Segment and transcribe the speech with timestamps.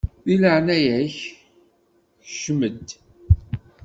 [0.25, 1.17] Di leɛnaya-k
[2.25, 2.87] kcem-d!